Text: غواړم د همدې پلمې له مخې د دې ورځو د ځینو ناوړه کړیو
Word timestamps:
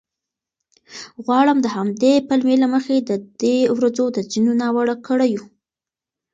غواړم 1.25 1.57
د 1.61 1.67
همدې 1.75 2.13
پلمې 2.27 2.55
له 2.63 2.67
مخې 2.73 2.95
د 2.99 3.11
دې 3.41 3.57
ورځو 3.77 4.05
د 4.15 4.17
ځینو 4.31 4.51
ناوړه 4.61 4.95
کړیو 5.07 5.43